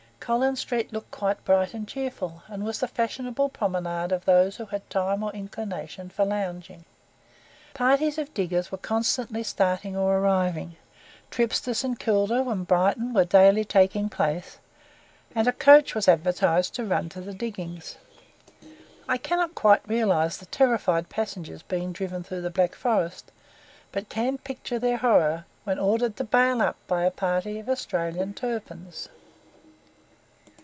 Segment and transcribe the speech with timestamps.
[0.21, 4.65] Collins Street looked quite bright and cheerful, and was the fashionable promenade of those who
[4.65, 6.85] had time or inclination for lounging.
[7.73, 10.75] Parties of diggers were constantly starting or arriving,
[11.31, 11.97] trips to St.
[11.99, 14.59] Kilda and Brighton were daily taking place;
[15.35, 17.97] and a coach was advertised to run to the diggings!
[19.09, 23.31] I cannot quite realize the terrified passengers being driven through the Black Forest,
[23.91, 28.33] but can picture their horror when ordered to "bail up" by a party of Australian
[28.35, 29.09] Turpins.